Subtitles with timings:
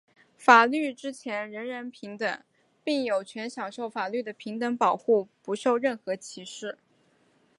[0.35, 2.43] 法律之前人人平等,
[2.83, 6.79] 并有权享受法律的平等保护,不受任何歧视。